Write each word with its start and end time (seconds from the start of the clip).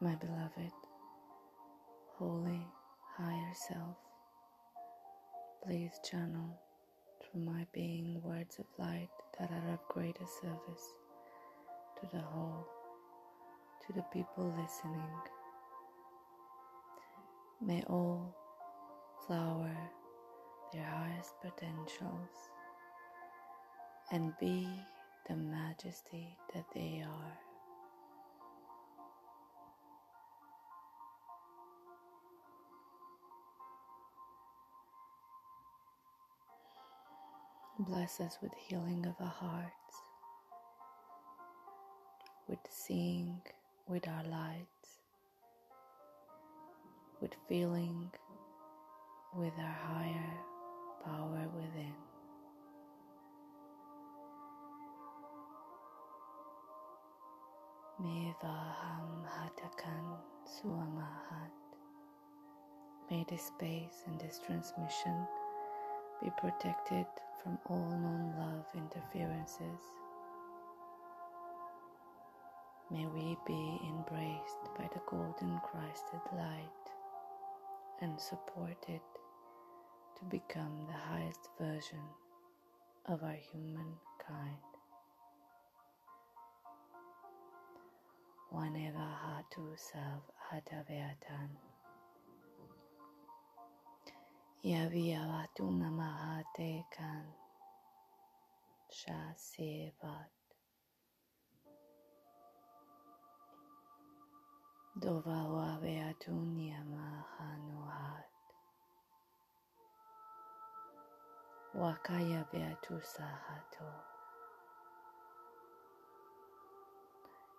my 0.00 0.14
beloved, 0.14 0.72
holy, 2.18 2.64
higher 3.16 3.52
self, 3.68 3.96
please 5.64 5.90
channel 6.08 6.56
through 7.20 7.40
my 7.40 7.66
being 7.72 8.20
words 8.22 8.60
of 8.60 8.66
light 8.78 9.08
that 9.38 9.50
are 9.50 9.72
of 9.72 9.80
greater 9.88 10.26
service 10.40 10.94
to 12.00 12.08
the 12.12 12.20
whole, 12.20 12.64
to 13.84 13.92
the 13.92 14.04
people 14.12 14.54
listening. 14.62 15.10
May 17.60 17.82
all 17.88 18.36
flower 19.26 19.76
their 20.72 20.86
highest 20.86 21.32
potentials 21.42 22.30
and 24.12 24.32
be 24.38 24.68
the 25.28 25.34
majesty 25.34 26.36
that 26.54 26.66
they 26.72 27.02
are. 27.04 27.47
Bless 37.80 38.18
us 38.18 38.38
with 38.42 38.50
healing 38.66 39.06
of 39.06 39.14
our 39.24 39.32
hearts, 39.32 40.02
with 42.48 42.58
seeing 42.68 43.40
with 43.86 44.08
our 44.08 44.24
lights, 44.24 44.98
with 47.20 47.30
feeling 47.48 48.10
with 49.36 49.52
our 49.60 49.78
higher 49.86 50.34
power 51.04 51.48
within. 51.54 51.94
Mevaham 58.02 59.22
Hatakan 59.22 60.18
Suamahat. 60.50 61.54
May 63.08 63.24
this 63.30 63.46
space 63.46 64.02
and 64.08 64.20
this 64.20 64.40
transmission 64.44 65.28
be 66.20 66.30
protected 66.40 67.06
from 67.42 67.58
all 67.66 67.90
non 67.90 68.34
love 68.38 68.66
interferences. 68.74 69.82
May 72.90 73.06
we 73.06 73.36
be 73.46 73.80
embraced 73.86 74.64
by 74.76 74.88
the 74.94 75.00
golden 75.06 75.60
Christed 75.60 76.20
light 76.32 76.86
and 78.00 78.18
supported 78.18 79.00
to 80.18 80.24
become 80.30 80.86
the 80.86 80.94
highest 80.94 81.50
version 81.60 82.02
of 83.06 83.22
our 83.22 83.38
humankind. 83.52 84.64
Waneva 88.52 89.08
hatu 89.22 89.76
sav 89.76 90.22
hataveatan. 90.50 91.67
Yaviavatu 94.64 95.70
namahate 95.70 96.82
kan 96.90 97.30
shasevat. 98.90 100.32
Dova 104.96 105.44
waveatunya 105.52 106.80
mahanuhat. 106.88 108.32
Wakaya 111.76 112.48
beatu 112.48 112.96
sahato. 113.04 113.92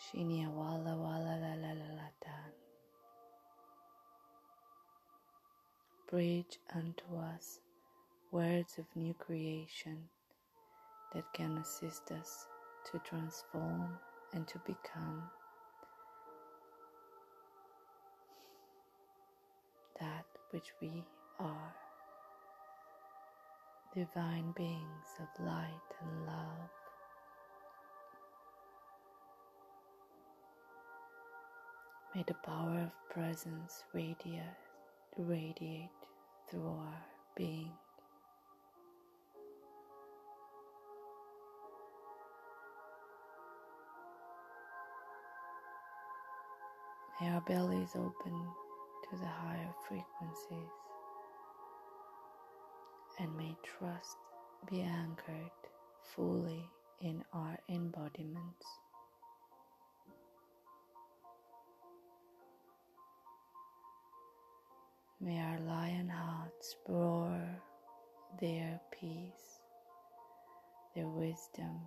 Shinya 0.00 0.48
wala 0.48 0.96
wala 0.96 1.36
la 1.36 1.52
la 1.60 1.72
la 1.76 1.88
latan. 2.00 2.39
Bridge 6.10 6.58
unto 6.74 7.04
us 7.36 7.60
words 8.32 8.78
of 8.78 8.84
new 8.96 9.14
creation 9.14 9.96
that 11.14 11.24
can 11.32 11.56
assist 11.58 12.10
us 12.10 12.46
to 12.90 12.98
transform 13.00 13.96
and 14.32 14.46
to 14.48 14.58
become 14.66 15.22
that 20.00 20.24
which 20.50 20.72
we 20.82 21.04
are 21.38 21.74
divine 23.94 24.52
beings 24.56 25.10
of 25.20 25.44
light 25.44 25.90
and 26.00 26.26
love. 26.26 26.70
May 32.16 32.24
the 32.26 32.34
power 32.44 32.80
of 32.80 32.92
presence 33.14 33.84
radiate, 33.92 34.42
radiate 35.16 35.90
through 36.50 36.68
our 36.68 37.04
being. 37.36 37.70
May 47.20 47.28
our 47.28 47.40
bellies 47.42 47.90
open 47.94 48.32
to 49.10 49.16
the 49.18 49.26
higher 49.26 49.72
frequencies 49.86 50.70
and 53.20 53.36
may 53.36 53.56
trust 53.62 54.16
be 54.70 54.80
anchored 54.80 55.50
fully 56.16 56.64
in 57.00 57.22
our 57.32 57.58
embodiments. 57.68 58.66
May 65.22 65.38
our 65.38 65.60
lion 65.60 66.08
hearts 66.08 66.76
roar 66.88 67.38
their 68.40 68.80
peace, 68.90 69.60
their 70.96 71.08
wisdom, 71.08 71.78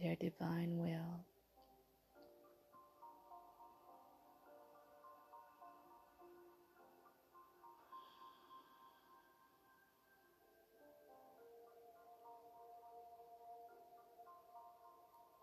their 0.00 0.16
divine 0.16 0.78
will. 0.78 1.26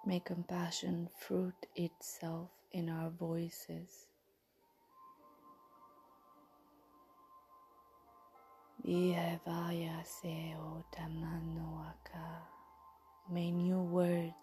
May 0.06 0.20
compassion 0.22 1.10
fruit 1.20 1.68
itself 1.76 2.50
in 2.72 2.90
our 2.90 3.12
voices. 3.12 4.09
May 13.32 13.52
new 13.52 13.82
words 13.82 14.34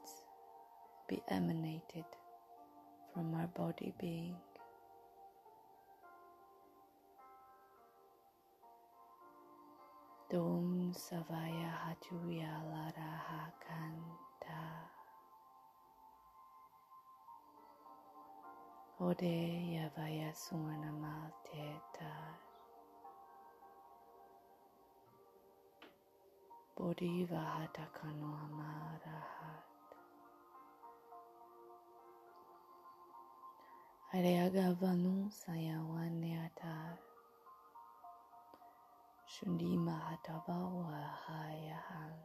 be 1.08 1.20
emanated 1.28 2.04
from 3.12 3.34
our 3.34 3.48
body 3.48 3.92
being. 3.98 4.36
Dom 10.30 10.94
savaya 10.94 11.74
hatuya 11.82 12.62
laraha 12.70 13.50
kanta. 13.66 14.62
Ode 19.00 19.74
yavaya 19.74 20.30
Bodhi 26.76 27.24
vahatakano 27.26 28.28
amarahat. 28.46 29.66
Areagavanu 34.14 35.30
sayawanyata. 35.32 36.98
Shundi 39.26 39.76
mahatava 39.78 40.58
wahayahan. 40.80 42.16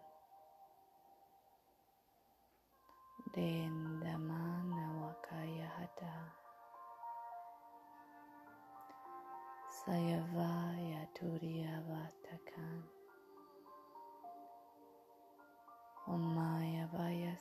Dendamana 3.35 4.85
wakayahata. 5.01 6.15
Sayavaya 9.85 11.03
turiyavatakan. 11.15 11.70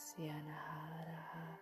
Prasyanaha 0.00 1.60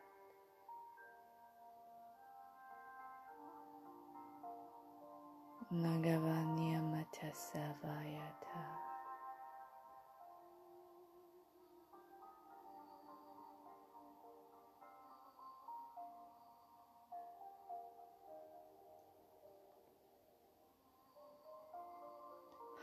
Nagavanyamatasavayata. 5.74 8.62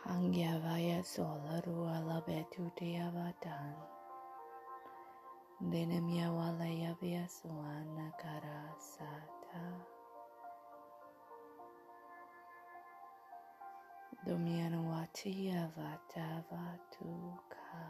Matasavayata 0.07 1.03
Solaru 1.03 1.87
Alabetu 1.95 2.71
Devatan 2.75 3.75
Denamya 5.71 6.31
walaya 6.31 6.93
vyasuana 7.01 8.11
karasata. 8.21 9.63
Domyanwati 14.25 15.51
avata 15.51 16.43
vatuka. 16.49 17.81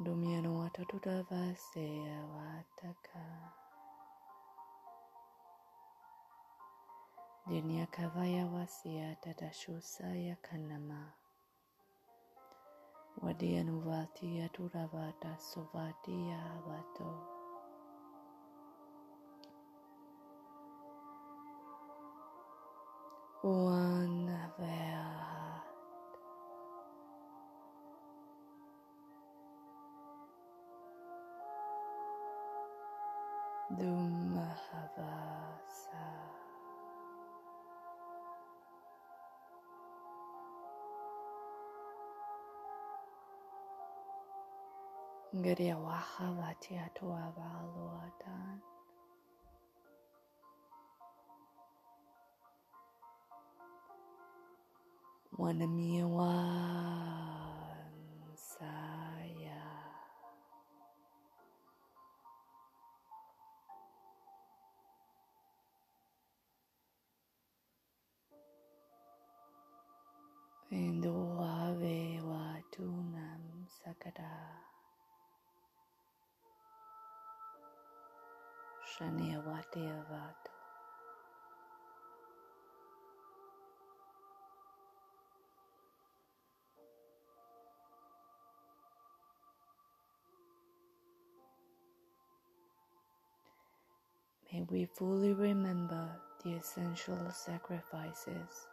Domyanwata 0.00 0.84
tutavase 0.84 1.86
avataka. 2.22 3.24
Dinyakavaya 7.48 8.46
wasiyata 8.46 9.34
tashusaya 9.34 10.36
kanama. 10.36 11.17
Wadiyanuvatiya 13.22 14.48
turavata 14.48 15.38
suvatiya 15.38 16.42
vato. 16.68 17.10
One 23.44 24.28
heart. 24.58 25.66
Dumahavasa. 33.78 34.17
Gadiya 45.32 45.76
wahavati 45.76 46.76
atua 46.80 47.28
valuatan. 47.36 48.64
Wanamiyawan 55.36 56.32
saya. 58.32 59.68
Indo 70.72 71.37
Shania. 78.98 79.38
May 94.52 94.64
we 94.70 94.88
fully 94.96 95.34
remember 95.34 96.08
the 96.42 96.54
essential 96.54 97.30
sacrifices 97.30 98.66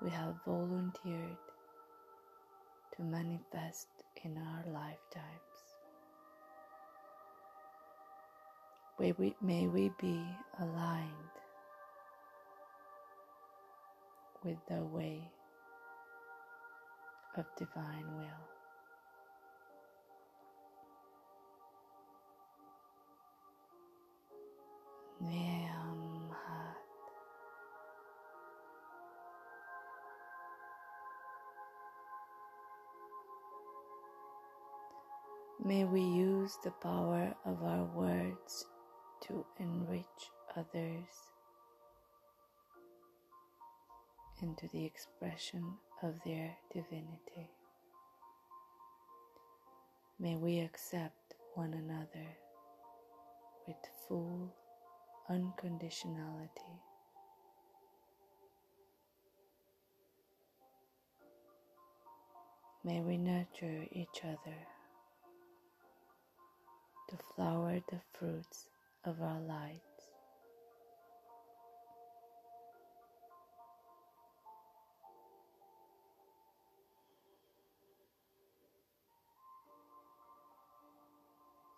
we 0.00 0.08
have 0.10 0.36
volunteered 0.46 1.36
to 2.96 3.02
manifest 3.02 3.88
in 4.24 4.38
our 4.38 4.64
lifetimes. 4.72 5.49
May 9.00 9.12
we, 9.12 9.34
may 9.40 9.66
we 9.66 9.90
be 9.98 10.22
aligned 10.58 11.08
with 14.44 14.58
the 14.68 14.84
way 14.84 15.22
of 17.38 17.46
divine 17.56 18.04
will. 18.18 18.50
May 35.62 35.84
we 35.84 36.00
use 36.00 36.58
the 36.64 36.70
power 36.82 37.34
of 37.44 37.62
our 37.62 37.84
words 37.94 38.66
to 39.26 39.44
enrich 39.58 40.04
others 40.56 41.30
into 44.42 44.68
the 44.68 44.84
expression 44.84 45.74
of 46.02 46.14
their 46.24 46.56
divinity. 46.72 47.50
May 50.18 50.36
we 50.36 50.60
accept 50.60 51.34
one 51.54 51.74
another 51.74 52.28
with 53.66 53.76
full 54.08 54.54
unconditionality. 55.30 56.80
May 62.82 63.00
we 63.00 63.18
nurture 63.18 63.86
each 63.92 64.24
other 64.24 64.56
to 67.10 67.16
flower 67.34 67.80
the 67.90 68.00
fruits 68.12 68.68
of 69.04 69.20
our 69.22 69.40
lights. 69.40 69.80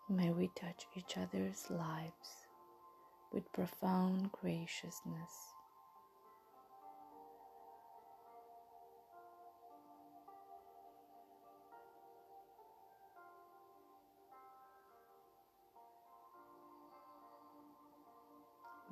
May 0.09 0.31
we 0.31 0.51
touch 0.55 0.85
each 0.95 1.17
other's 1.17 1.69
lives 1.71 2.45
with 3.33 3.51
profound 3.53 4.31
graciousness. 4.31 5.52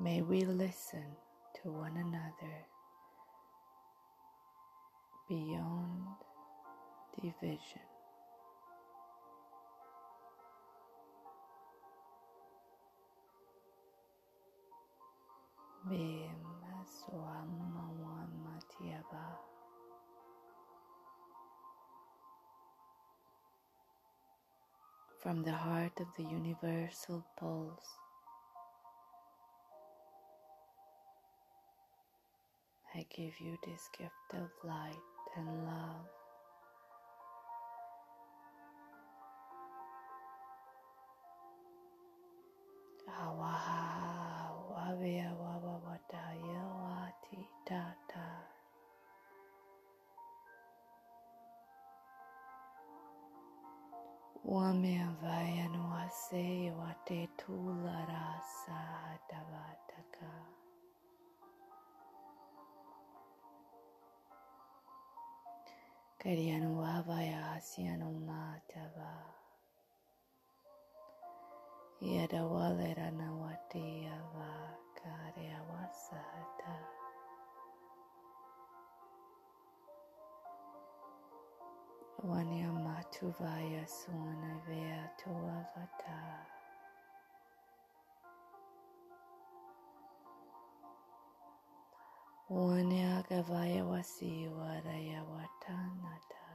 May 0.01 0.23
we 0.23 0.41
listen 0.41 1.05
to 1.61 1.71
one 1.71 1.95
another 1.95 2.65
beyond 5.29 6.07
division. 7.21 7.81
From 25.21 25.43
the 25.43 25.51
heart 25.51 25.99
of 25.99 26.07
the 26.17 26.23
universal 26.23 27.23
pulse, 27.37 27.85
I 32.95 33.05
give 33.15 33.33
you 33.39 33.57
this 33.65 33.89
gift 33.97 34.11
of 34.33 34.49
light 34.63 34.95
and 35.37 35.47
love. 35.65 36.07
Awaha 43.09 44.51
Karyanu 66.21 66.77
Avayasyanu 66.85 68.09
Matava 68.29 69.11
Yadawalera 72.13 73.09
Nawati 73.09 74.05
Ava 74.05 74.53
Karyawasata 74.97 76.75
Wanyamatuvaya 82.29 83.83
Suanavea 83.87 85.09
Tuavata 85.17 86.21
Wanya 92.49 93.10
Wanyagavaya 93.31 93.85
Wasi 93.87 94.47
Waraya 94.59 95.23
Watanata. 95.23 96.47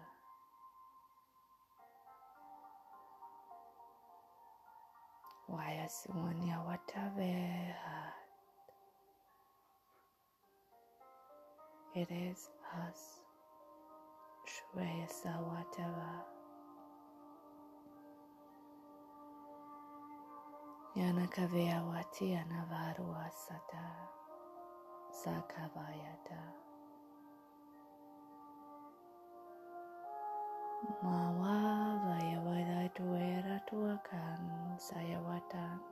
Wayasuanya 5.49 6.61
Wataveha. 6.69 8.13
It 11.95 12.11
is 12.11 12.51
us. 12.77 13.21
Shreya 14.45 15.09
Sawatava. 15.09 16.25
Yanakavea 20.95 21.83
Wati 21.89 22.37
Anavarua 22.37 23.31
Sata. 23.33 23.97
Sakavayata. 25.11 26.66
Mawa 30.87 31.99
Vayavada 32.07 32.87
Tuera 32.95 33.59
Tuakan 33.67 34.79
Sayawatan. 34.79 35.83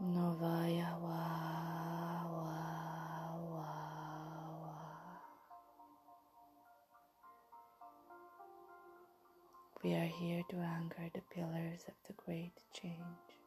Novaya 0.00 0.96
wa 0.96 1.24
wa 2.24 2.64
wa 3.36 3.52
wa. 3.52 3.68
We 9.84 9.92
are 9.94 10.08
here 10.08 10.42
to 10.50 10.56
anchor 10.56 11.10
the 11.12 11.20
pillars 11.34 11.84
of 11.88 11.94
the 12.08 12.14
great 12.24 12.56
change. 12.72 13.41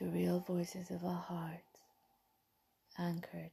The 0.00 0.06
real 0.06 0.40
voices 0.40 0.90
of 0.90 1.04
our 1.04 1.22
hearts, 1.28 1.78
anchored 2.98 3.52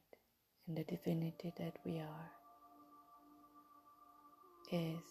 in 0.66 0.76
the 0.76 0.84
divinity 0.84 1.52
that 1.58 1.74
we 1.84 1.98
are, 1.98 2.32
is 4.72 5.02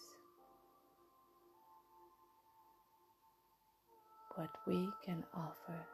what 4.34 4.50
we 4.66 4.88
can 5.04 5.24
offer 5.32 5.86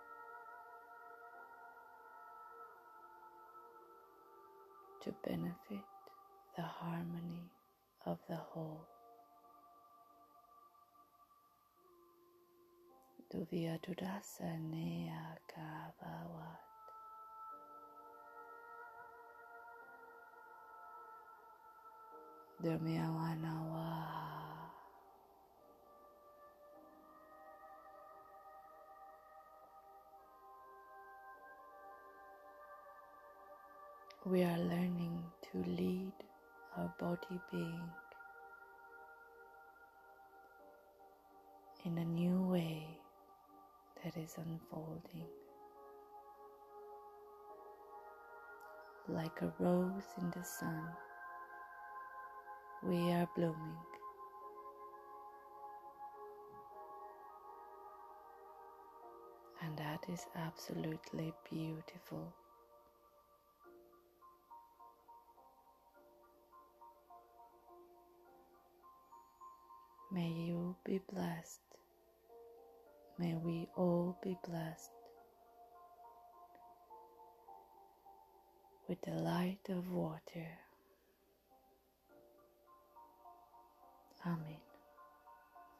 to 5.03 5.15
benefit 5.27 5.85
the 6.57 6.63
harmony 6.63 7.51
of 8.07 8.19
the 8.31 8.37
whole. 8.37 8.94
Duvia 13.35 13.75
Dudasa 13.83 14.47
Nea 14.71 15.35
Kavawat. 15.51 16.63
Durmiawanawa. 22.63 23.91
We 34.27 34.45
are 34.45 34.59
learning 34.59 35.25
to 35.51 35.59
lead 35.67 36.13
our 36.77 36.95
body 37.01 37.41
being 37.51 37.91
in 41.85 41.99
a 41.99 42.05
new 42.05 42.41
way 42.49 42.94
that 44.05 44.17
is 44.19 44.37
unfolding. 44.37 45.27
Like 49.09 49.41
a 49.41 49.53
rose 49.59 50.05
in 50.21 50.31
the 50.31 50.45
sun, 50.45 50.89
we 52.85 53.13
are 53.13 53.29
blooming. 53.35 53.79
And 59.63 59.79
that 59.79 60.05
is 60.13 60.27
absolutely 60.37 61.33
beautiful. 61.51 62.35
May 70.13 70.29
you 70.29 70.77
be 70.85 71.01
blessed. 71.11 71.64
May 73.19 73.35
we 73.35 73.69
all 73.77 74.19
be 74.23 74.37
blessed 74.49 74.91
with 78.89 79.01
the 79.03 79.13
light 79.13 79.61
of 79.71 79.91
water. 79.91 80.49
Amen. 84.27 84.64